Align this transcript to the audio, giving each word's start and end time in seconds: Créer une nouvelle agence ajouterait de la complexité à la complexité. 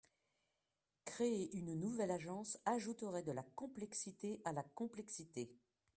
Créer 1.05 1.55
une 1.55 1.79
nouvelle 1.79 2.09
agence 2.09 2.57
ajouterait 2.65 3.21
de 3.21 3.31
la 3.33 3.43
complexité 3.43 4.41
à 4.45 4.51
la 4.51 4.63
complexité. 4.63 5.51